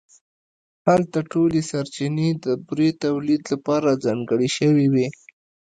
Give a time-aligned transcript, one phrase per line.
[0.87, 5.07] هلته ټولې سرچینې د بورې تولید لپاره ځانګړې شوې وې